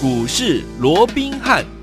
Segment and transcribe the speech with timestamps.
[0.00, 1.77] 股市罗宾汉。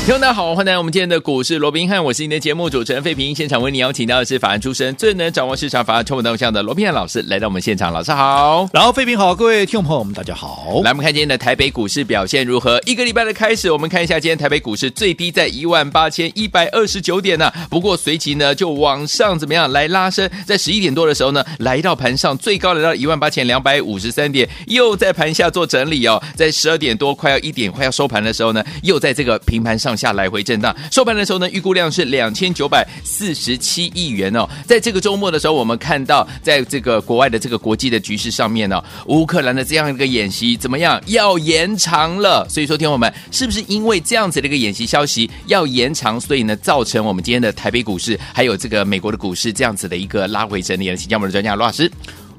[0.00, 3.34] 听众大家好，欢迎来到我们今天的股市罗宾汉，我是你的节目主持人费平。
[3.34, 7.92] 现场为你邀请到的是法案出身、最能掌握市场法案充满动向的罗宾汉老师，来到我们现场。
[7.92, 10.80] 老师好，然后费平好，各位听众朋友们大家好。
[10.82, 12.80] 来，我们看今天的台北股市表现如何？
[12.86, 30.74] 一个礼拜的开始，我们看一下今天台北股市最低在一万八千一百二十九点呢、啊，不过随即呢就往上怎么样来拉升，在十一点多的时候呢，来到盘上最高来到一万八千两百五十三点，又在盘下做整理哦，在十二点多快要一点快要收盘的时候呢，又在这个平盘上上下来回震荡。
[30.92, 34.48] 收盘的时候呢，预估量是两千九百四十七亿元哦。
[34.64, 41.00] 在这个周末的时候，我们看到在这个国外的这个国际的局势上面呢、乌克兰的这样一个演习怎么样？
[41.06, 42.46] 要延长了。
[42.48, 50.96] 所以说，听众们是不是因为这样子的一个演习消息要延长，所以呢，造成我们今天的台北股市还有这个美国的股市这样子的一个拉回整理呢？
[50.96, 51.90] 请教我们的专家罗老师。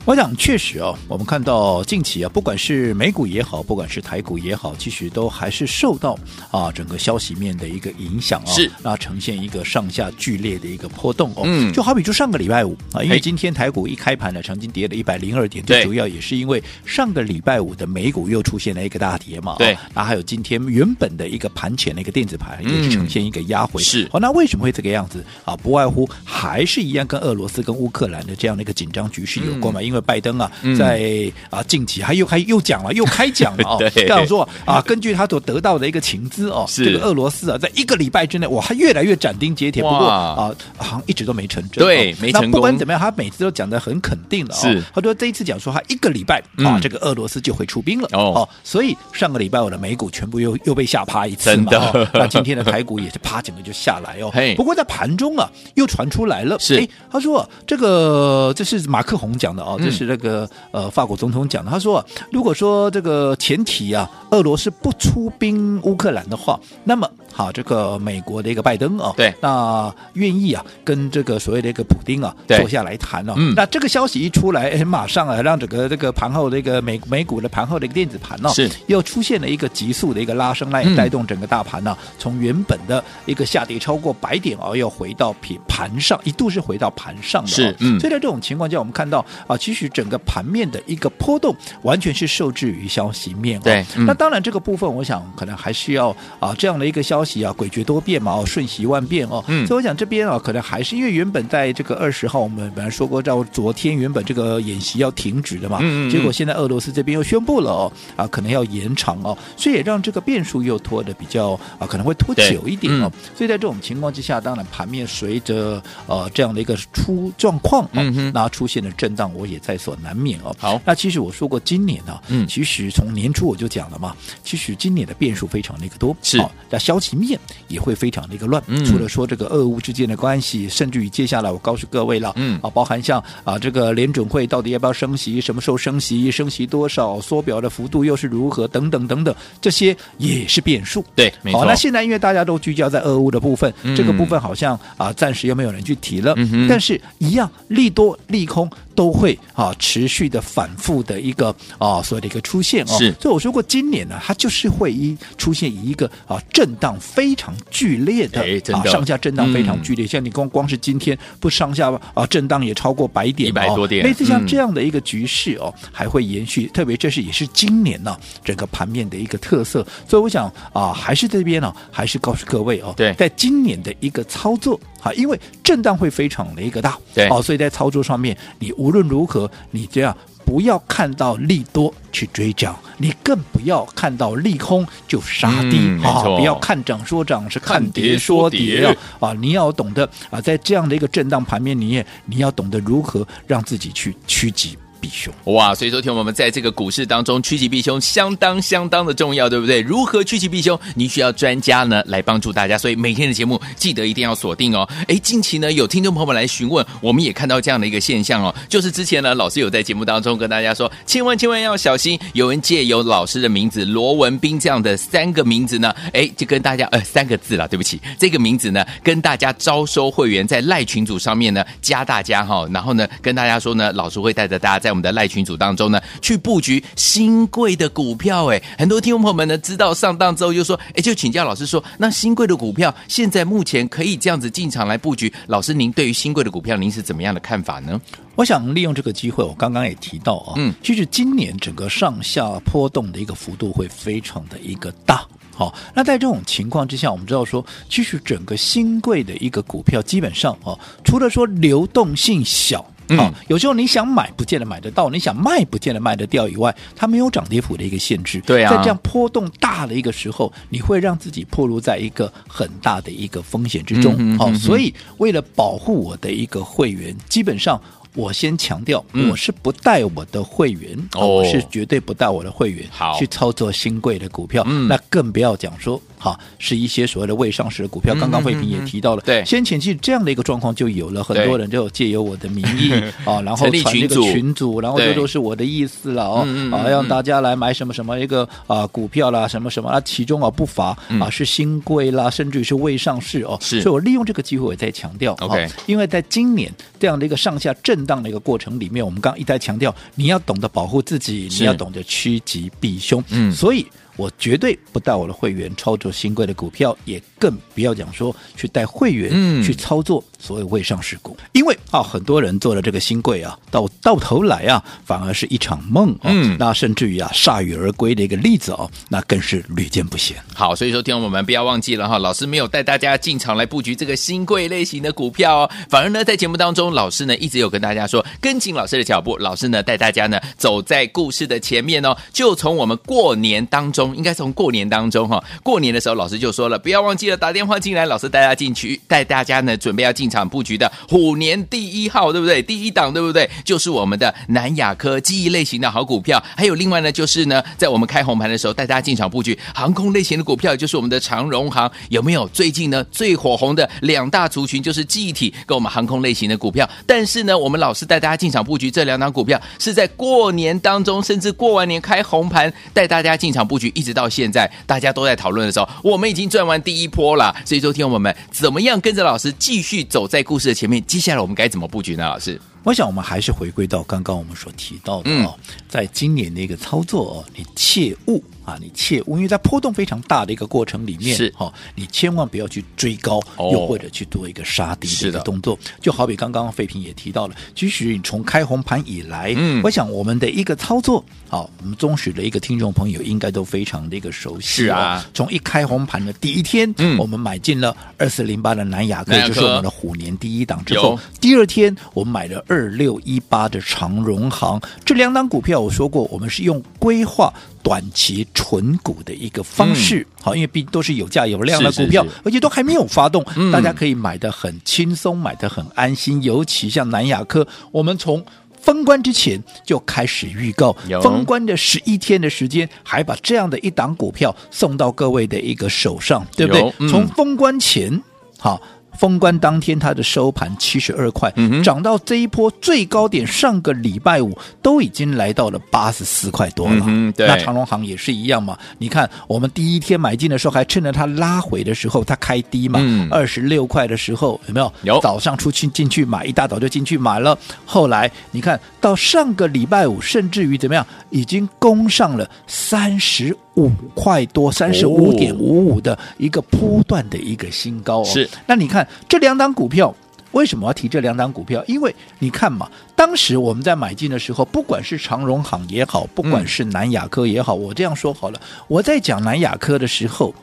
[0.03, 6.17] 我想，确实哦，我们看到近期啊，不管是美股也好，不管是台股也好，其实都还是受到
[6.49, 11.43] 啊整个消息面的一个影响啊、哦，是那呈现一个上下剧烈的一个波动哦。
[11.45, 19.55] 嗯，就好比就上个礼拜五啊，因为今天台股一开盘呢，曾经跌了一百零二点，最主要也是因为上个礼拜五的美股又出现了一个大跌嘛。
[19.59, 23.79] 对，那还有今天原本的一个盘前的一个电子盘也是呈现一个压回。
[23.83, 25.55] 是哦，那为什么会这个样子啊？
[25.55, 29.79] 不外乎还是一样跟俄罗斯跟乌克兰的这样的一个紧张局势有关嘛。
[29.79, 30.49] 嗯、因为拜登啊。
[30.77, 33.77] 在啊，近期还又还又讲了，又开讲了 哦。
[33.93, 39.83] 这样说啊，根据他所得到的一个情资哦，这个俄罗斯啊，在一个礼拜之内，哇，他越来越斩钉截铁。
[39.83, 41.83] 不过啊，好像一直都没成真。
[41.83, 42.51] 对，没成功。
[42.51, 44.55] 那不管怎么样，他每次都讲的很肯定了。
[44.55, 48.07] 是，他说这一次讲说他一个礼拜啊，这个俄罗斯就会出兵了。
[48.13, 51.71] 哦，所以上个礼拜我的美股全部又又被吓趴一次嘛。
[52.13, 54.31] 那今天的台股也是啪，整个就下来哦。
[54.55, 56.57] 不过在盘中啊，又传出来了。
[56.59, 60.47] 是，他说这个这是马克宏讲的哦，这是那个。
[60.71, 73.33] 呃，法国总统讲的，他说，如果说这个前提啊，俄罗斯不出兵乌克兰的话，那么好，这个美国的一个拜登啊，对，那愿意啊，跟这个所谓的一个普丁啊，坐下来谈哦。
[73.37, 87.47] 嗯，那这个消息一出来，哎，马上啊，让整个这个盘后的一个美美股的盘后的一个电子盘呢，是又出现了一个急速的一个拉升，来带动整个大盘呢，从原本的一个下跌超过百点哦，又回到平盘上，一度是回到盘上的。
[87.47, 90.45] 是，嗯，所以在这种情况下，我们看到啊，其实整个盘。
[90.51, 93.57] 面的一个波动，完全是受制于消息面。
[93.61, 96.09] 对，嗯、那当然这个部分，我想可能还需要
[96.41, 99.43] 啊这样的一个消息啊，诡谲多变嘛，哦，瞬息万变哦。
[99.47, 113.11] 嗯，所以我想这边啊，可能还是因为原本在这个二十号，我们本来说过，到昨天原本这个演习要停止的嘛，嗯，结果现在俄罗斯这边又宣布了哦，啊，可能要延长哦，所以也让这个变数又拖的比较啊，可能会拖久一点哦。
[113.13, 120.39] 嗯、所以在这种情况之下，当然盘面随着呃这样的一个出状况，嗯哼，那出现的震荡，我也在所难免。
[120.43, 128.61] 哦，好，那其实我说过，今年呢、啊，嗯，其实从年初我就讲了嘛，其实今年的变数非常的一个多，是，那消息面也会非常的一个乱。
[128.67, 141.03] 嗯，除了说这个俄乌之间的关系，甚至于接下来我告诉各位了，嗯，啊，包含像啊这个联准会到底要不要升息，什么时候升息，升息多少，缩表的幅度又是如何，等等等等，这些也是变数。
[141.15, 141.61] 对，没错。
[141.61, 148.69] 好，那现在因为大家都聚焦在俄乌的部分，嗯、这个部分好像啊暂时又没有人去提了，嗯，但是一样利多利空。
[148.95, 158.41] 都会啊持续的反复的一个啊所谓的一个出现哦，所以我说过今年呢，它就是会一出现一个啊震荡非常剧烈的
[158.73, 178.71] 啊上下震荡非常剧烈，像你光光是今天不上下啊震荡也超过百点，一百多点，类似像这样的一个局势哦，还会延续，特别这是也是今年呢整个盘面的一个特色，所以我想啊还是这边呢还是告诉各位哦，对，在今年的一个操作啊，因为震荡会非常的一个大，对，哦，所以在操作上面你。
[178.81, 186.23] 无论如何，你这样不要看到利多去追涨，你更不要看到利空就杀低啊！
[186.23, 188.95] 不要看涨说涨，是看跌说跌啊！
[189.19, 194.75] 啊，你要懂得啊，在这样的一个震荡盘面里面，你要懂得如何让自己去趋吉。
[195.01, 195.73] 避凶哇！
[195.73, 199.81] 所以说，听我们在这个股市当中趋吉避凶，相当相当的重要，对不对？
[199.81, 200.79] 如何趋吉避凶？
[200.95, 202.77] 你需要专家呢来帮助大家。
[202.77, 204.87] 所以每天的节目记得一定要锁定哦。
[205.07, 228.47] 哎，近期呢有听众朋友们来询问，我们也看到这样的一个现象哦，就是之前呢老师有在节目当中跟大家说，千万千万要小心，有人借由老师的名字罗文斌这样的三个名字呢，哎，就跟大家呃三个字了，对不起，这个名字呢跟大家招收会员在赖群组上面呢加大家哈、然后呢跟大家说呢，老师会带着大家在在我们的赖群组当中呢，去布局新贵的股票。
[228.47, 235.31] 哎，很多听众朋友们呢，知道上当之后就说，哎，就请教老师说，那新贵的股票现在目前可以这样子进场来布局？
[235.47, 238.01] 老师，您对于新贵的股票，您是怎么样的看法呢？
[238.35, 245.25] 我想利用这个机会，我刚刚也提到啊，嗯，其实今年整个上下波动的一个幅度会非常的一个大。
[245.53, 252.83] 好，那在这种情况之下，我们知道说，其实整个新贵的一个股票，基本上哦，除了说流动性小，
[253.19, 258.41] 嗯，有时候你想买不见得买得到，你想卖不见得卖得掉以外，它没有涨跌幅的一个限制。
[258.41, 264.13] 对啊，在这样波动大的一个时候，你会让自己暴露在一个很大的一个风险之中。
[264.37, 267.81] 好、嗯，所以为了保护我的一个会员，基本上。
[268.13, 272.85] 我先强调，我是不带我的会员，哦、我是绝对不带我的会员
[273.17, 274.63] 去操作新贵的股票。
[274.63, 278.13] 那更不要讲说，哈，是一些所谓的未上市的股票。
[278.15, 282.91] 刚刚慧平也提到了，对，先前其实这样的一个状况就有了，很多人就借由我的名义
[283.23, 293.57] 啊，然后传这个群组，然后这都是我的意思了哦，啊，让大家来买什么什么一个啊股票啦，什么什么啊，其中啊不乏啊是新贵啦，甚至于是未上市哦。
[293.61, 296.69] 是，所以我利用这个机会我再强调，OK，因为在今年
[296.99, 298.00] 这样的一个上下震。
[298.05, 303.23] 当的一个过程里面，我们刚刚一再强调，你要懂得保护自己，你要懂得趋吉避凶。
[303.29, 303.85] 嗯，所以。
[304.15, 309.31] 我绝对不带我的会员操作新贵的股票，也更不要讲说去带会员
[309.63, 320.35] 去操作所谓未上市股，嗯、因为啊，很多人做了这个新贵啊，到到头来啊，反而是一场梦啊，嗯，那甚至于啊铩羽而归的一个例子哦，那更是屡见不鲜。
[320.53, 334.15] 好，所以说听我们不要忘记了哈，老师没有带大家进场来布局这个新贵类型的股票哦，反而呢在节目当中，老师呢一直有跟大家说，跟紧老师的脚步，老师呢带大家呢走在故事的前面哦，就从我们过年当中。
[334.15, 342.61] 应该从过年当中哈，过年的时候老师就说了，不要忘记了打电话进来，老师带大家进去，带大家呢准备要进场布局的虎年第一号，对不对？
[342.61, 343.49] 第一档对不对？
[343.63, 352.47] 就是我们的南亚科记忆类型的好股票，还有另外呢就是呢，在我们开红盘的时候带大家进场布局航空类型的股票，就是我们的长荣航，有没有？
[352.49, 363.90] 最近呢最火红的两大族群就是记忆体跟我们航空类型的股票，但是呢，我们老师带大家进场布局这两档股票是在过年当中，甚至过完年开红盘带大家进场布局。
[363.93, 367.55] 一直到现在，大家都在讨论的时候，我们已经赚完第一波了。
[367.65, 371.03] 所以，说听我们怎么样跟着老师继续走在故事的前面？
[371.05, 372.23] 接下来我们该怎么布局呢？
[372.25, 378.43] 老师，我想我们还是回归到刚刚我们所提到的哦，嗯、在今年的一个操作哦，你切勿。
[378.63, 381.51] 啊，你切勿，因为在波动非常大的一个过程里面，是。
[381.57, 385.77] 哈、哦，你千万不要去追高，哦、又或者去做一个杀低的一个动作。
[385.99, 394.83] 就好比刚刚费平也提到了，其实你从开红盘以来，嗯，我想我们的一个操作，好，我们忠实的一个听众朋友应该都非常的一个熟悉。
[394.83, 407.53] 是啊，从一开红盘的第一天，嗯，我们买进了二四零八的南亚科，就是我们的虎年第一档之后，第二天我们买了二六一八的长荣行，这两档股票我说过，我们是用规划。
[407.83, 416.41] 短期纯股的一个方式，好、嗯，因为毕竟都是有价有量的股票，是是是而且都还没有发动，嗯、大家可以买的很轻松，买的很安心。
[416.43, 418.45] 尤其像南亚科，我们从
[418.79, 426.93] 封关之前就开始预告，封关的十一天的时间，还把这样的一档股票送到各位的一个手上，对不对？
[426.99, 428.21] 嗯、从封关前，
[428.59, 428.79] 好。
[429.17, 437.03] 封关当天，它的收盘七十二块，嗯、涨到这一波最高点，上个礼拜五都已经来到了八十四块多了。
[437.07, 438.77] 嗯、那长隆行也是一样嘛？
[438.97, 442.99] 你看，我们第一天买进的时候，还趁着它拉回的时候，它开低嘛，
[443.29, 444.91] 二十六块的时候有没有？
[445.03, 445.19] 有。
[445.21, 447.57] 早上出去进去买，一大早就进去买了。
[447.85, 458.25] 后来你看到上个礼拜五，甚至于怎么样，已经攻上了三十五块多，三十五点五五的一个波段的一个新高哦。
[458.25, 458.49] 是。
[458.65, 459.07] 那你看。
[459.27, 460.13] 这两档股票
[460.51, 461.81] 为什么要提这两档股票？
[461.87, 468.59] 因为你看嘛，当时我们在买进的时候，不管是长荣行也好，不管是南亚科也好，我这样说好了，
[468.89, 470.53] 我在讲南亚科的时候，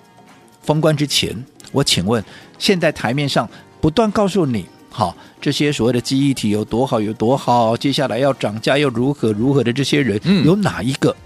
[0.63, 1.35] 封关之前，
[1.73, 2.23] 我请问，
[2.59, 3.49] 现在台面上
[3.81, 11.17] 不断告诉你，好，这些所谓的记忆体有多好有多好，接下来要涨价又如何如何的这些人，有哪一个？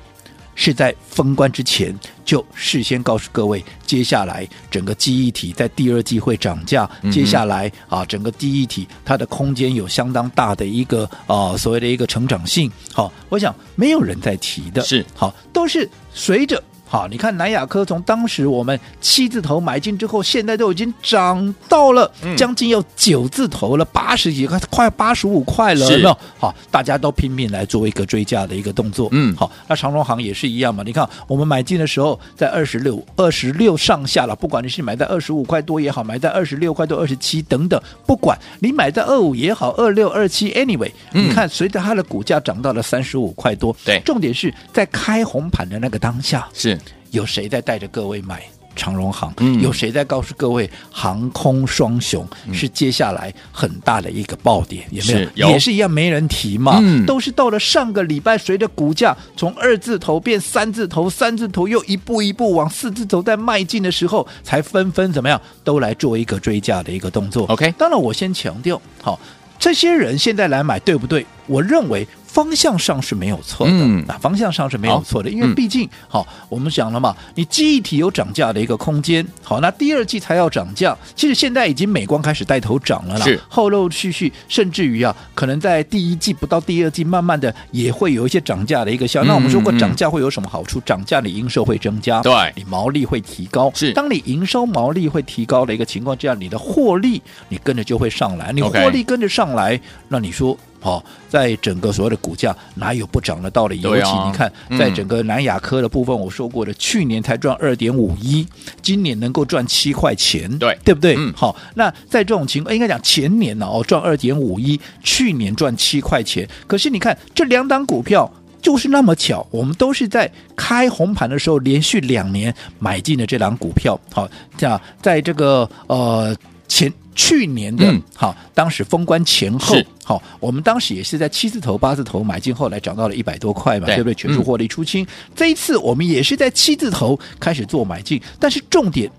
[0.55, 12.71] 是在封关之前就事先告诉各位，接下来整个记忆体在第二季会涨价，嗯、接下来啊，整个记忆体它的空间有相当大的一个啊所谓的一个成长性。
[12.93, 16.63] 好，我想没有人在提的，是好，都是随着。
[16.93, 26.19] 好，你看南亚科从当时我们七字头买进之后，现在都已经涨到了将近要九字头了，八十几块，快八十五块了，有没有？
[26.39, 29.09] 好，大家都拼命来做一个追价的一个动作。
[29.13, 30.83] 嗯，好，那长荣行也是一样嘛。
[30.85, 46.79] 你看我们买进的时候在二十六、二十六上下了，不管你是买在二十五块多也好，买在二十六块多、二十七等等，不管你买在二五也好，二六、二七，anyway，你看随着它的股价涨到了三十五块多，对，重点是在开红盘的那个当下是。
[47.13, 48.43] 有谁在带着各位买
[48.75, 49.33] 长荣航？
[49.37, 54.87] 嗯，有谁在告诉各位航空双雄是接下来很大的一个爆点？
[54.91, 55.47] 有没有？
[55.47, 56.79] 有也是一样，没人提嘛。
[56.81, 67.47] 嗯，都是到了上个礼拜，随着股价从二字头变三字头，三字头又一步一步往四字头在迈进的时候，才纷纷怎么样，都来做一个追价的一个动作。
[67.49, 69.21] OK，当然我先强调，好，
[69.59, 71.27] 这些人现在来买对不对？
[71.47, 72.09] 我认为。
[72.33, 89.23] 方向上是没有错的，嗯、啊，方向上是没有错的，因为毕竟，好、嗯，我们讲了嘛，你记忆体有涨价的一个空间，好，那第二季才要涨价，其实现在已经美光开始带头涨了啦，是后陆续续，甚至于啊，可能在第一季不到第二季，慢慢的也会有一些涨价的一个效。
[89.25, 90.81] 嗯、那我们说过，涨价会有什么好处？
[90.87, 93.71] 涨价，你营收会增加，对，你毛利会提高。
[93.75, 97.21] 是，当你营收毛利会提高的一个情况之下，你的获利
[97.51, 100.57] 你跟着就会上来，你获利跟着上来，那你说。
[100.83, 103.81] 好、哦，在整个所谓的股价哪有不涨的道理？
[103.81, 108.47] 尤其你看，在整个南亚科的部分，我说过的，去年才赚二点五一，
[108.83, 111.15] 今年能够赚七块钱，对对不对？
[111.17, 116.49] 嗯，好，那在这种情况，应该讲前年呢，哦，赚二点五一，去年赚七块钱。
[116.67, 118.29] 可是你看这两档股票
[118.61, 123.99] 就是那么巧，我们都是在开红盘的时候连续两年买进了这档股票。
[124.13, 126.37] 好，这样在这个呃
[126.73, 126.93] 前。
[127.15, 134.15] 去年的，嗯、好，当时封关前后，是好，我们当时也是在七字头、八字头买进，后来涨到了一百多块嘛，对，对不对？
[134.15, 135.05] 全数获利出清。
[135.05, 139.11] 嗯、这一次我们也是在七字头开始做买进，但是重点，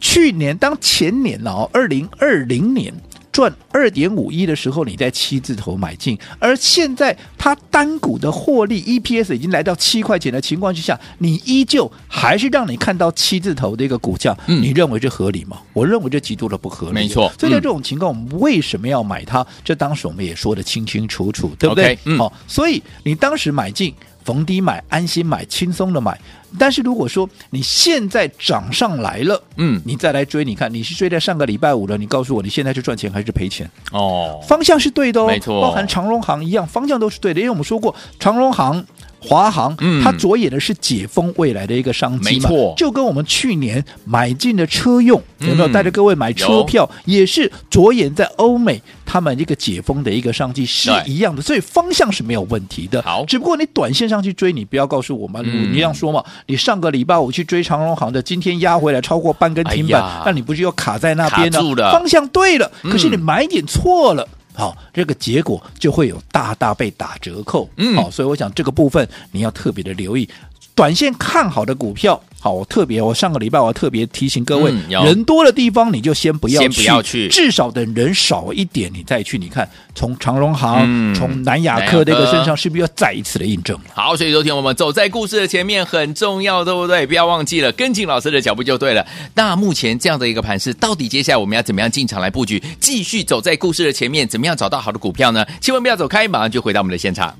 [0.00, 2.90] 去年当前年哦，二零二零年。
[3.32, 15.62] 赚二点五一的时候，你在七字头买进，而现在它单股的获利 EPS 已经来到七块钱的情况之下，你依旧还是让你看到七字头的一个股价，嗯、你认为这合理吗？
[15.72, 16.92] 我认为这极度的不合理。
[16.92, 19.44] 没错，所以在这种情况，我们为什么要买它？
[19.64, 21.94] 这当时我们也说的清清楚楚，对不对？
[21.94, 23.94] 好、嗯哦，所以你当时买进。
[24.24, 26.18] 逢低买，安心买，轻松的买。
[26.58, 33.70] 但是如果说你现在涨上来了，嗯，你再来追，你看你是追在上个礼拜五了，你告诉我你现在是赚钱还是赔钱？
[33.90, 38.84] 哦，方向是对的哦，没错，包含长荣行一样，方向都是对的，因为我们说过长荣航。
[39.22, 53.00] 华航，它着眼的是解封未来的一个商机嘛，没错，就跟我们去年买进的车用有没有带着各位买车票，也是着眼在欧美他们一个解封的一个商机是一样的，所以方向是没有问题的。
[53.02, 61.92] 好，只不过你短线上去追，你不要告诉我们，你这样说嘛，你上个礼拜五去追长荣航的，今天压回来超过半根停板，那你不是又卡在那边了？
[61.92, 64.26] 方向对了，可是你买点错了。
[64.54, 67.68] 好，这个结果就会有大大被打折扣。
[67.76, 70.28] 嗯，好，所以我想这个部分你要特别的留意，
[70.74, 72.20] 短线看好的股票。
[72.40, 79.38] 好，我特别，我上个礼拜我特别提醒各位，嗯、人多的地方你就先不要去，先不要去，至少等人少一点，你再去。
[79.38, 83.78] 你看，从长荣行，嗯、从南亚科这个身上，是不是要再一次的印证？
[83.94, 87.06] 好，所以昨天我们走在故事的前面很重要，对不对？
[87.06, 89.06] 不要忘记了，跟进老师的脚步就对了。
[89.34, 94.26] 那目前这样的一个盘势，到底接下来我们要怎么样进场来布局，继续走在故事的前面？
[94.26, 95.46] 怎么样找到好的股票呢？
[95.60, 97.32] 千万不要走开，马上就回到我们的现场。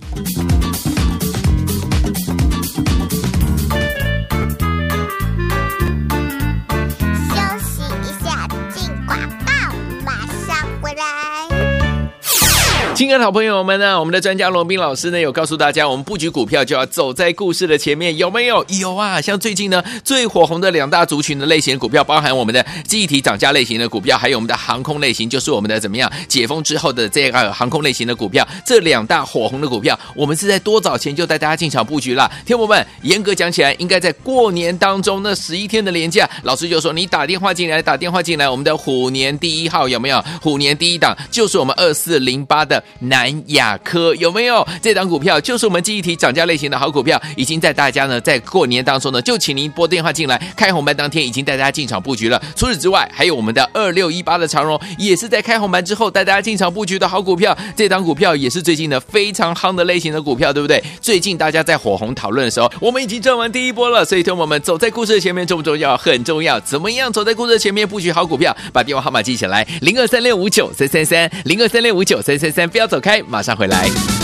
[12.94, 18.64] 亲爱的好朋友们呢，我们的专家罗宾老师呢有告诉大家，我们布局股票就要走在故事的前面，有没有？
[18.68, 19.18] 有啊！
[19.18, 28.46] 像最近呢最火红的两大族群的类型股票，包含我们的记忆体涨价类型的股票，还有我们的航空类型，就是我们的怎么样解封之后的这个航空类型的股票。
[28.64, 32.30] 这两大火红的股票，我们是在多早前就带大家进场布局了。
[32.44, 40.22] 听友们，严格讲起来，应该在过年当中那十一天的连假，老师就说你打电话进来，打电话进来，我们的虎年第一号有没有？
[40.42, 42.81] 虎年第一档就是我们二四零八的。
[43.00, 45.40] 南亚科有没有这档股票？
[45.40, 52.40] 就是我们记忆体涨价类型的好股票，已经在大家呢在过年当中呢，就请您拨电话进来，开红盘当天已经带大家进场布局了。
[52.54, 57.56] 除此之外，还有我们的二六一八的长荣，也是在开红盘之后带大家进场布局的好股票。
[57.76, 60.82] 这档股票也是最近的非常夯的类型的股票，对不对？
[61.00, 64.04] 最近大家在火红讨论的时候，我们已经赚完第一波了。
[64.04, 65.96] 所以，听我们走在故事的前面重不重要？
[65.96, 66.58] 很重要。
[66.60, 68.54] 怎么样走在故事的前面布局好股票？
[68.72, 74.21] 把电话号码记起来：零二三六五九三三三，零二三六五九三三三，不要走开，马上回来。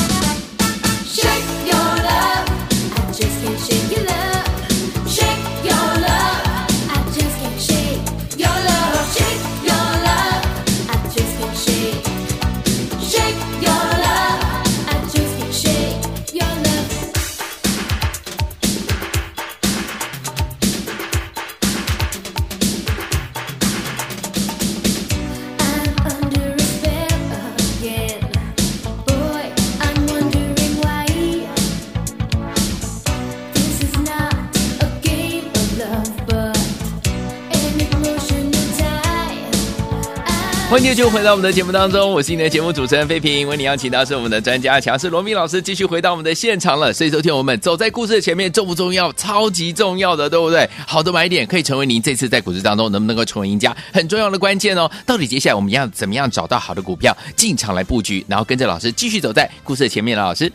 [40.78, 43.48] 欢迎继续回到我们的节目当中，我是你的节目主持人飞平。
[43.48, 46.92] 为你邀请到是我们的专家强势罗密老师，继续回到我们的现场了。
[46.92, 49.12] 所以，昨天我们走在故事的前面，重不重要？
[49.14, 50.70] 超级重要的，对不对？
[50.86, 54.88] 好的买点可以成为您这次在股市当中能不能够成为赢家很重要的关键哦。
[55.04, 60.22] 到底接下来我们要怎么样找到好的股票进场来布局，然后跟着老师继续走在故事的前面呢？
[60.22, 60.52] 老师，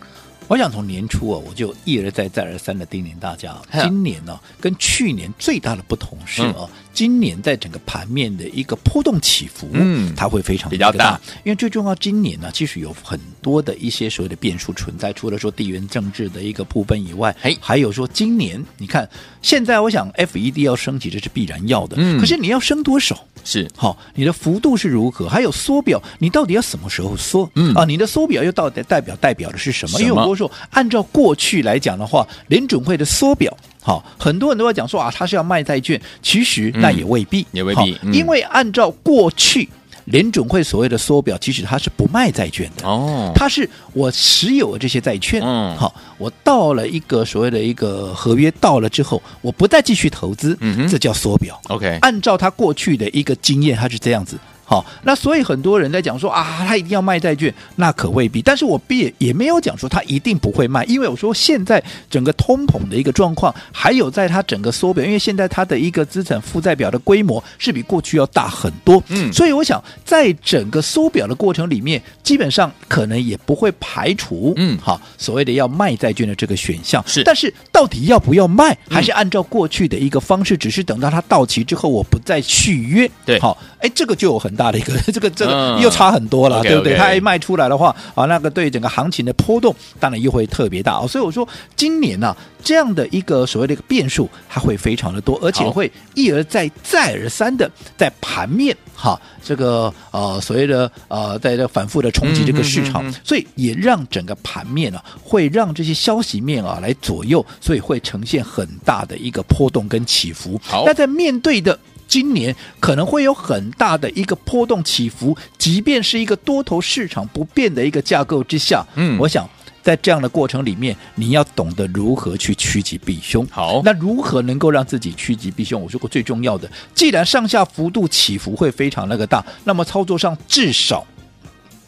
[0.47, 6.55] 我想从年初啊，我就一而再、再而三的叮咛大家，今年呢、跟去年最大的不同是啊。
[6.59, 19.09] 嗯今年在整个盘面的一个波动起伏，嗯，它会非常大，比较大，因为最重要，今年呢，其实有很多的一些所谓的变数存在，除了说地缘政治的一个部分以外，哎，还有说今年你看，
[19.41, 23.19] 现在我想 FED 要升级，这是必然要的，嗯，可是你要升多少？
[23.43, 25.27] 是，好，你的幅度是如何？
[25.27, 27.49] 还有缩表，你到底要什么时候缩？
[27.55, 29.97] 嗯啊，你的缩表又到底代表代表的是什么？
[29.97, 30.09] 什么？
[30.09, 33.55] 因为我说，按照过去来讲的话，联准会的缩表。
[33.83, 39.67] 好，很多人都在讲说啊，他是要卖债券，其实那也未必，嗯、也未必，嗯、因为按照过去
[40.05, 42.87] 联准会所谓的缩表，其实他是不卖债券的。
[42.87, 54.37] 哦，他是我持有这些债券，嗯，好，我到了一个所谓的一个合约到了之后，我不再继续投资，嗯哼，这叫缩表，OK，按照他过去的一个经验，他是这样子。
[54.73, 58.41] 好，那所以很多人在讲说啊，他一定要卖债券，那可未必。
[58.41, 69.03] 但是我也也没有讲说他一定不会卖，因为我说现在整个通膨的一个状况，还有在他整个缩表，因为现在他的一个资产负债表的规模是比过去要大很多。
[69.09, 77.03] 嗯，所以我想在整个缩表的过程里面，基本上可能也不会排除嗯，好所谓的要卖债券的这个选项。
[77.05, 83.07] 是，但是到底要不要卖，还是按照过去的一个方式，只是等到它到期之后，我不再续约。
[83.23, 84.51] 对，好，哎，这个就有很。
[84.53, 86.95] 大的一个， 这个这个又差很多了，嗯、对不对？
[86.95, 91.05] 它 okay, 一卖出来的话，啊，那个对整个行情的波动，当然又会特别大。
[91.07, 110.59] 所以我说，今年呢、啊，这样的一个所谓的一个变数，它会非常的多，而且会一而再、再而三的在盘面哈，这个呃所谓的呃在这反复的冲击这个市场，嗯、哼哼哼所以也让整个盘面呢、啊，会让这些消息面啊来左右，所以会呈现很大的一个波动跟起伏。
[110.63, 111.77] 好，那在面对的。
[112.13, 119.49] 今年可能会有很大的一个波动起伏，即便是一个多头市场不变的一个架构之下，嗯，我想
[119.81, 123.43] 在这样的过程里面，你要懂得如何去趋吉避凶。
[123.49, 125.81] 好，那如何能够让自己趋吉避凶？
[125.81, 131.03] 我说过最重要的，既然上下幅度起伏会非常那个大，那么操作上至少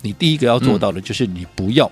[0.01, 1.91] 你第一个要做到的就是你不要。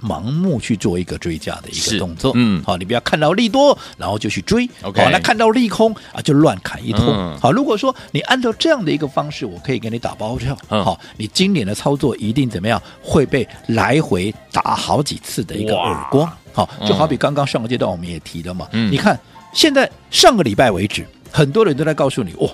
[0.00, 12.80] 盲目去做一个追加的一个动作，嗯，好，你不要看到利多，然后就去追，OK，好，那看到利空啊，就乱砍一通，嗯、好，如果说你按照这样的一个方式，我可以给你打包票，嗯、好，你今年的操作一定怎么样？
[13.02, 19.18] 会被来回打好几次的一个耳光，好，就好比刚刚上个阶段我们也提了嘛，嗯，你看
[19.52, 22.48] 现在上个礼拜为止，很多人都在告诉你，哇，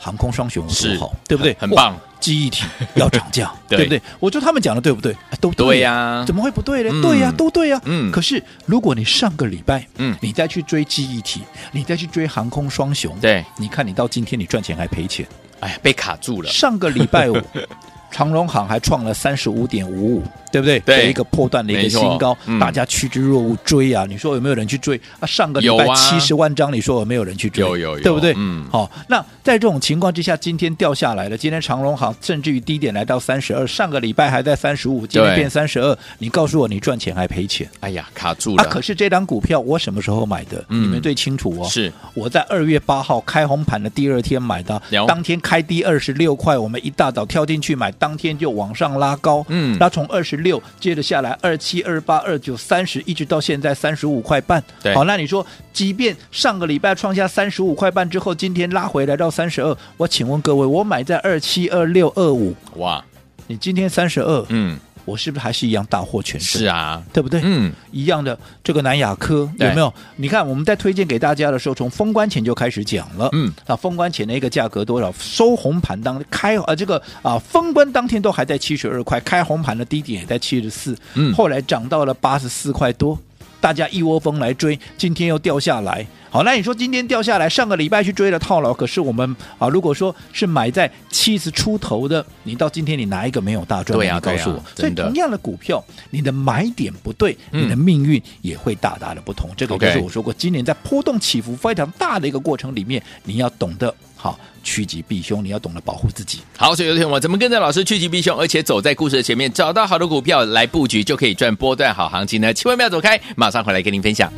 [0.00, 1.54] 航空双雄多好，对不对？
[1.60, 1.94] 很棒。
[2.18, 4.02] 记忆体要涨价， 对，对不对？
[4.18, 5.16] 我说他们讲的对不对？
[5.40, 6.90] 都对呀、啊，怎么会不对呢？
[6.92, 7.82] 嗯、对呀、啊，都对呀、啊。
[7.86, 11.40] 嗯，可是如果你上个礼拜，嗯，你再去追记忆体，
[11.72, 15.26] 你再去追航空双雄，对，你看你到今天你赚钱还赔钱？
[15.60, 16.50] 哎呀，被卡住了。
[16.50, 17.40] 上个礼拜五，
[18.12, 20.22] 长荣航还创了三十五点五五。
[20.50, 20.80] 对不对？
[20.80, 24.04] 对一个破断的一个新高，嗯、大家趋之若鹜追啊！
[24.08, 25.26] 你说有没有人去追啊？
[25.26, 27.64] 上个礼拜七十万张，你说有没有人去追？
[27.64, 28.34] 有有有，对不对？
[28.36, 28.90] 嗯，好、哦。
[29.08, 31.36] 那在这种情况之下，今天掉下来了。
[31.36, 35.96] 今天长荣行甚至于低点来到三十二，上个礼拜还在三十五，今天变三十二。
[36.18, 37.68] 你告诉我，你赚钱还赔钱？
[37.80, 38.64] 哎呀，卡住了。
[38.64, 40.64] 啊，可是这张股票我什么时候买的？
[40.68, 41.68] 嗯、你们最清楚哦。
[41.68, 49.44] 是我在二月八号开红盘的第二天买的，当天开低二十六块，我们一大早跳进去买，当天就往上拉高。
[49.48, 54.62] 嗯，那从二十六接着下来二七二八二九三十，一直到现在三十五块半。
[54.82, 63.04] 对好，那你说，即便上个礼拜创下三十五块半之后，今天拉回来到三十二，我请问各位，我买在二七二六二五，哇，
[63.46, 64.78] 你今天三十二，嗯。
[65.10, 66.60] 我是不是还是一样大获全胜？
[66.60, 67.40] 是啊，对不对？
[67.42, 68.38] 嗯，一样的。
[68.62, 69.92] 这个南亚科有没有？
[70.16, 73.28] 你看我们在推荐给大家的时候，从封关前就开始讲了。
[73.32, 75.12] 嗯，那封关前的一个价格多少？
[75.18, 80.96] 收红盘当开啊，这个啊封关当天都还在七十二块，开红盘的低点也在七十四。
[81.14, 83.18] 嗯，后来涨到了八十四块多，
[83.60, 86.06] 大家一窝蜂来追，今天又掉下来。
[86.30, 93.98] 好，那你说今天掉下来，上个礼拜去追了套牢，可是我们啊，如果说是买在七十出头的，你到今天你哪一个没有大赚？
[93.98, 94.56] 对呀、啊，你告诉我。
[94.56, 99.50] 啊、所以同样的股票，你的买点不对，嗯、你的命运也会大大的不同。
[99.56, 106.40] 这个就是我说过，今年在波动起伏非常大的一个过程里面，你要懂得好趋吉避凶，你要懂得保护自己。
[106.58, 112.52] 好，所以有天我怎么跟着老师趋吉避凶，而且走在故事的前面，找到好的股票来布局，就可以赚波段好行情呢？
[112.52, 114.30] 千万不要走开，马上回来跟您分享。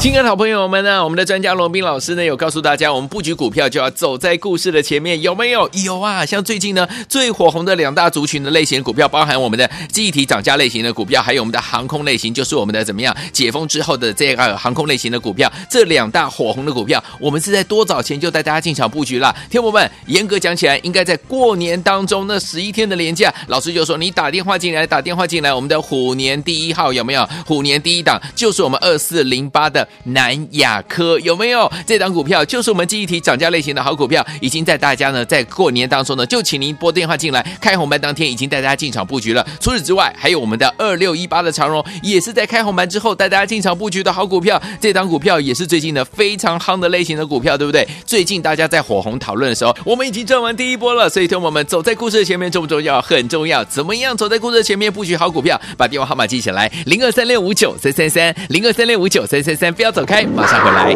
[0.00, 5.68] 亲爱的好朋友们呢，我们的专家罗宾老师呢有告诉大家，我们布局股票就要走在故事的前面，有没有？
[5.84, 6.24] 有啊！
[6.24, 19.36] 像最近呢最火红的两大族群的类型股票，包含我们的记忆体涨价类型的股票，还有我们的航空类型，就是我们的怎么样解封之后的这个航空类型的股票，这两大火红的股票，我们是在多早前就带大家进场布局了。
[19.50, 27.28] 听友们，严格讲起来，应该在过年当中那十一天的连假，老师就说你打电话进来，打电话进来，我们的虎年第一号有没有？
[27.44, 29.86] 虎年第一档就是我们二四零八的。
[30.04, 32.44] 南亚科有没有这档股票？
[32.44, 39.46] 就是我们记忆体涨价类型的好股票，已经在大家呢在过年当中呢，就请您拨电话进来，开红盘当天已经带大家进场布局了。
[39.60, 44.60] 除此之外，还有我们的二六一八的长荣，也是在开红盘之后带大家进场布局的好股票。
[44.80, 47.86] 这档股票也是最近的非常夯的类型的股票，对不对？
[48.06, 51.08] 最近大家在火红讨论的时候，我们已经赚完第一波了。
[51.08, 53.00] 所以，听我们走在故事的前面重不重要？
[53.02, 53.64] 很重要。
[53.64, 55.60] 怎么样走在故事的前面布局好股票？
[55.76, 60.22] 把电话号码记起来：零二三六五九三三三，零二三六五九三三三，不要走开。
[60.24, 60.94] 马上回来。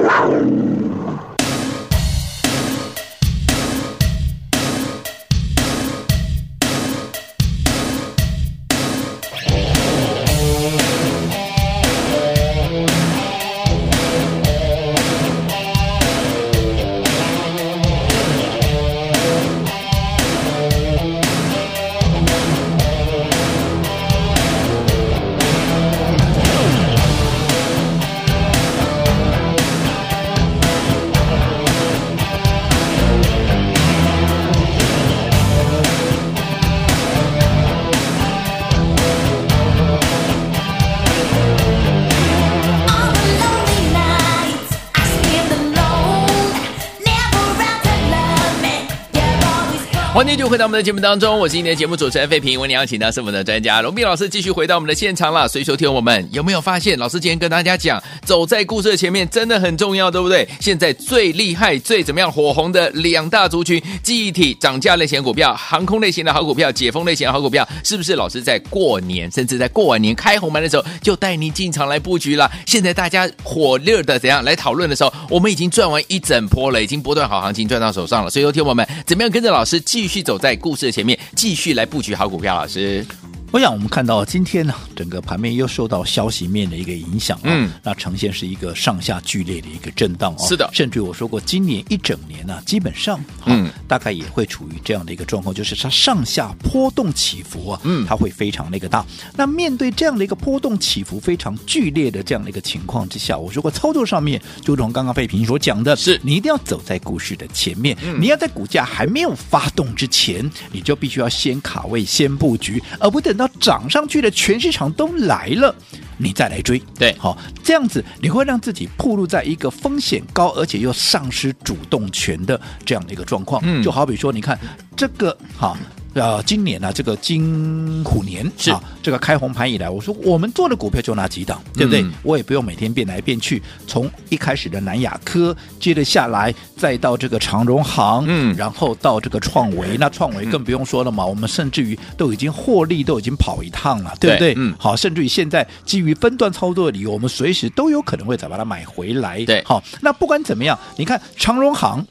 [50.24, 52.58] 欢迎就回到我们的节目当中，我是今天节目主持人费平。
[52.58, 55.46] 为你邀请到是我们的专家龙斌老师，继续回到我们的现场了。
[55.46, 60.48] 所以说听我们有没有发现，老师今天跟大家讲，走在故事的前面真的很重要，对不对？
[60.60, 68.14] 现在最厉害、最怎么样火红的两大族群，记忆体涨价类型股票、航空类型的好股票、解封类型的好股票，是不是？
[68.14, 72.50] 老师在过年，甚至在过完年开红盘的时候，就带你进场来布局了。
[72.66, 78.30] 现在大家火热的怎样来讨论的时候，我们已经赚完一整波了，已经波段好行情赚到手上了。
[78.30, 80.13] 所以，说听我们怎么样跟着老师继续。
[80.14, 83.04] 去走在故事的前面，继续来布局好股票，老师。
[83.54, 90.44] 我想，我们看到今天呢，整个盘面又受到消息面的一个影响，嗯，那呈现是一个上下剧烈的一个震荡哦。
[90.44, 99.06] 是的，甚至我说过，今年一整年呢，基本上，嗯，大概也会处于这样的一个状况，就是它上下波动起伏啊，嗯，它会非常那个大。
[99.36, 106.20] 那面对这样的一个波动起伏非常剧烈的这样的一个情况之下，我说过，操作上面就如刚刚费平所讲的，是。
[106.24, 114.30] 你一定要走在股市的前面，你要在股价还没有发动之前，你就必须要先卡位、先布局，而不等到涨上去的。
[114.30, 115.74] 全市场都来了，
[116.18, 123.62] 你再来追，对，好，这样子你会让自己暴露在一个风险高，而且又丧失主动权的这样的一个状况。
[123.64, 124.58] 嗯，就好比说，你看
[124.96, 125.76] 这个，哈。
[126.14, 132.02] 呃，今年呢、啊，这个金虎年是啊，这个开红盘以来，我说我们做的股票就那几档，对不对？
[132.02, 144.54] 嗯、我也不用每天变来变去，从一开始的南亚科，接着下来再到这个长荣行，嗯，然后到这个创维，那创维更不用说了嘛，嗯、我们甚至于都已经获利，都已经跑一趟了，对不对？
[144.56, 152.06] 嗯，好，甚至于现在基于分段操作的理由，我们随时都有可能会再把它买回来，对，好，那不管怎么样，你看长荣航。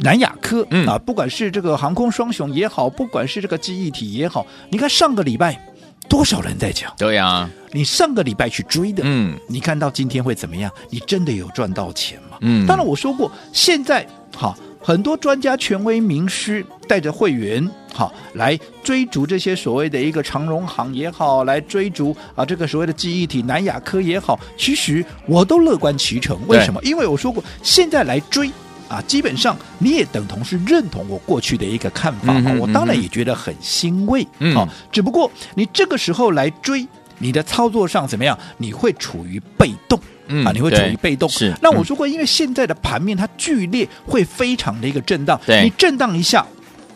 [0.00, 5.58] 南亚科、嗯、啊，不管是这个航空双雄也好，不管是这个记忆体也好，你看上个礼拜
[6.08, 6.92] 多少人在讲？
[6.98, 10.70] 对呀、啊，你上个礼拜去追的，嗯，你看到今天会怎么样？
[10.90, 12.38] 你真的有赚到钱吗？
[12.42, 26.38] 嗯，当然我说过，现在好很多专家、权威、名师带着会员好来追逐这些所谓的一个长荣行也好，来追逐啊这个所谓的记忆体南亚科也好，其实我都乐观其成。
[26.46, 26.80] 为什么？
[26.84, 28.50] 因为我说过，现在来追。
[28.88, 34.26] 啊，基本上你也等同是认同我过去的一个看法嘛，我当然也觉得很欣慰。
[34.54, 36.86] 好，只不过你这个时候来追，
[37.18, 38.36] 你的操作上怎么样？
[38.56, 40.00] 你会处于被动，
[40.44, 41.28] 啊，你会处于被动。
[41.28, 45.38] 是，那我说过，因为现在的盘面它剧烈，会非常的一个震荡。
[45.46, 46.46] 对，你震荡一下，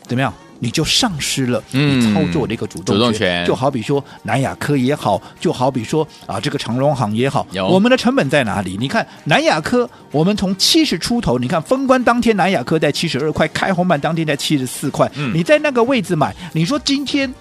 [0.08, 0.32] 怎么样？
[0.62, 8.76] 你就丧失了你操作的一个主动权，嗯、主动权就好比说南亚科也好，就好比说啊这个长荣行也好，我们的成本在哪里？
[8.78, 17.34] 你看南亚科，我们从七十出头，你看封关当天南亚科在七十二块，开红盘当天在七十四块，嗯、你在那个位置买，你说今天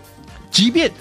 [0.49, 0.91] 即便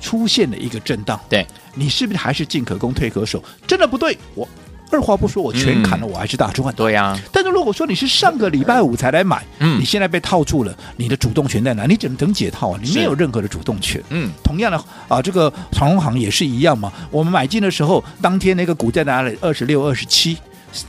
[0.00, 3.44] 出现了一个震荡，对你是不是还是进可攻退可守？
[3.66, 4.48] 真的不对，我。
[4.94, 6.72] 二话不说我全砍了，我还是大赚。
[6.74, 7.18] 对呀。
[7.32, 11.84] 但是如果说你是上个礼拜五才来买，嗯，你现在被套住了，你的主动权在哪？
[11.86, 14.02] 你只能等解套啊，你没有任何的主动权。
[14.10, 16.92] 嗯，同样的啊，这个长虹行也是一样嘛。
[17.10, 19.36] 我们买进的时候，当天那个股价在哪里？
[19.40, 20.38] 二十六、二十七。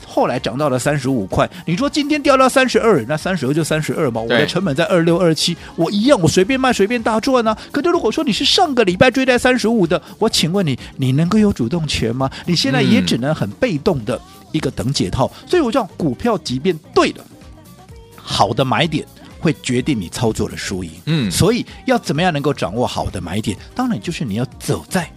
[0.05, 7.57] 后来涨到了三十五块，你说今天掉到三十二，那三十二就三十二嘛，我的成本在二六二七，我一样，我随便卖随便大赚呢、啊。
[7.71, 12.29] 可是如果说你是上个礼拜追在三十五的，我请问你，你能够有主动权吗？
[12.45, 14.19] 你现在也只能很被动的
[14.51, 15.31] 一个等解套。
[15.43, 17.25] 嗯、所以我讲股票，即便对了，
[18.15, 19.05] 好的买点
[19.39, 20.91] 会决定你操作的输赢。
[21.05, 23.57] 嗯，所以要怎么样能够掌握好的买点？
[23.73, 25.09] 当然就是你要走在。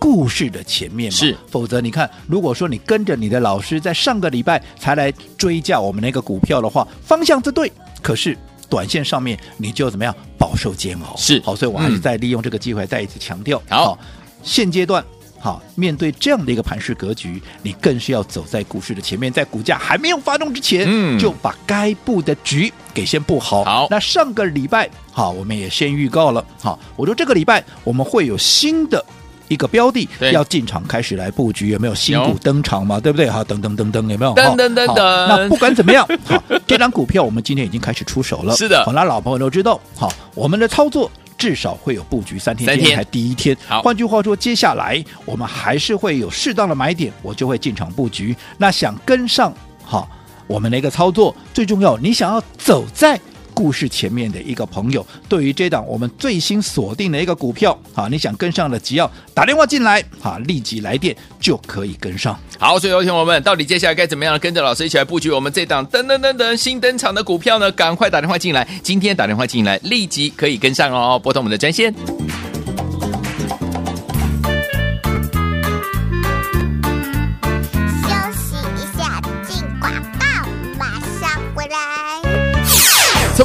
[0.00, 8.36] 故事的前面嘛，是，否则你看，如果说你跟着你的老师在上个礼拜才来追价我们那个股票的话，方向是对，可是
[8.68, 11.14] 短线上面你就怎么样饱受煎熬？
[11.18, 13.98] 是，好，所以我还是再利用这个机会再一次强调，好，好，
[14.42, 15.04] 现阶段
[15.38, 23.62] 好面对这样的一个盘势格局，你更是要走在股市的前面，在股价还没有发动之前，嗯，就把该布的局给先布好。
[23.64, 29.04] 好，那上个礼拜好，我们也先预告了，好，我说这个礼拜我们会有新的。
[29.50, 33.00] 一个标的要进场开始来布局，有没有新股登场嘛？
[33.00, 33.28] 对不对？
[33.28, 34.32] 哈，等等等等，有没有？
[34.32, 34.96] 等等等等。
[35.28, 38.54] 那不管怎么样，好，这张股票我们今天已经开始出手了。
[38.56, 43.56] 是的，好，那老朋友都知道，好，我们的操作至少会有布局三天，今天才第一天。
[43.66, 48.36] 好，换句话说，接下来我们还是会有适当的买点，我就会进场布局。
[48.56, 49.52] 那想跟上，
[49.84, 50.08] 好，
[50.46, 53.20] 我们的一个操作最重要，你想要走在。
[53.60, 62.34] 故事前面的一个朋友，对于这档我们最新锁定的一个股票，啊，你想跟上的，只要打电话进来，啊，立即来电就可以跟上。
[62.58, 67.70] 好，所以有请我们到底接下来该怎么样跟着老师一起来布局我们这档噔噔噔噔新登场的股票呢？
[67.72, 71.94] 赶快打电话进来，今天打电话进来，立即可以跟上哦，拨通我们的专线。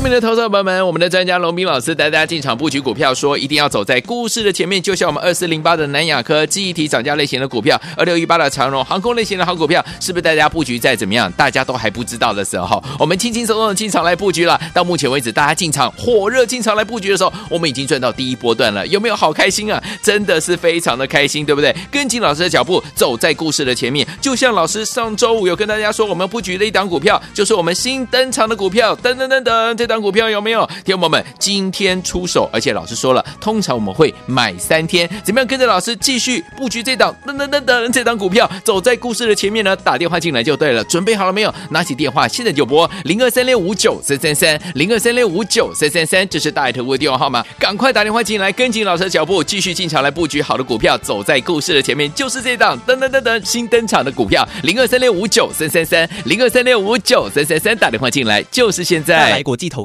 [0.05, 14.61] 明的投资者朋友们，我们的专家龙斌老师带大家进场布局股票，说一定要走在故事的前面，就像我们二四零八的南亚科记忆体涨价类型的股票，二六一八的长荣航空类型的好股票，是不是大家布局再怎么样，大家都还不知道的时候，我们轻轻松松的进场来布局了。
[14.75, 19.81] 到目前为止，大家进场火热进场来布局的时候，我们已经赚到第一波段了，有没有好开心啊？
[20.03, 21.75] 真的是非常的开心，对不对？
[21.89, 29.75] 跟紧老师的脚步，走在故事的前面，就像老师上周五有跟大家说，我们布局的一档股票，就是我们新登场的股票，噔噔噔噔。
[29.75, 30.65] 这档股票有没有？
[30.83, 39.75] 听众朋友们，今天出手，而且老师说了，通常我们会买三天，怎么样跟着老师继续布局这档噔噔噔噔这档股票，走在故事的前面呢？
[39.75, 41.53] 打电话进来就对了，准备好了没有？
[41.69, 59.65] 拿起电话，现在就拨零二三六五九三三三零二三六五九三三三，这是大爱投顾的电话号码，赶快打电话进来，跟紧老师的脚步，继续进场来布局好的股票，走在故事的前面，就是这档噔噔噔噔新登场的股票，零二三六五九三三三零二三六五九三三三，打电话进来就是现在，来国际。
[59.75, 59.84] 投